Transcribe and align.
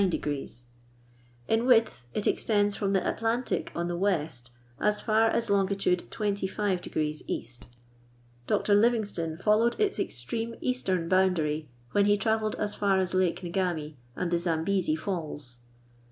In 1.47 1.67
width, 1.67 2.07
it 2.15 2.25
extends 2.25 2.75
from 2.75 2.93
the 2.93 3.07
Atlantic 3.07 3.71
on 3.75 3.87
the 3.87 3.95
west 3.95 4.49
as 4.79 4.99
far 4.99 5.29
as 5.29 5.47
long. 5.51 5.67
25° 5.67 7.21
E. 7.27 7.47
Dr. 8.47 8.73
Livingstone 8.73 9.37
followed 9.37 9.75
its 9.79 9.99
extreme 9.99 10.55
eastern 10.59 11.07
boundary 11.07 11.69
when 11.91 12.05
he 12.07 12.17
travelled 12.17 12.55
as 12.55 12.73
far 12.73 12.97
as 12.97 13.13
Lake 13.13 13.43
Ngami 13.43 13.93
and 14.15 14.31
the 14.31 14.39
Zambesi 14.39 14.95
Falls. 14.95 15.57